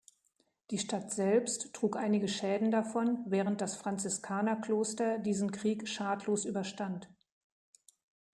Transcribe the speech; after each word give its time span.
Die 0.71 0.79
Stadt 0.79 1.11
selbst 1.13 1.75
trug 1.75 1.95
einige 1.95 2.27
Schäden 2.27 2.71
davon, 2.71 3.23
während 3.27 3.61
das 3.61 3.75
Franziskanerkloster 3.75 5.19
diesen 5.19 5.51
Krieg 5.51 5.87
schadlos 5.87 6.43
überstand. 6.45 7.07